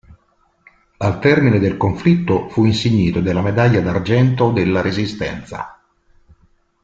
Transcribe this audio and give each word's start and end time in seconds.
Al 0.97 1.19
termine 1.19 1.59
del 1.59 1.77
conflitto 1.77 2.49
fu 2.49 2.65
insignito 2.65 3.21
della 3.21 3.43
medaglia 3.43 3.81
d'argento 3.81 4.49
della 4.49 4.81
Resistenza. 4.81 5.79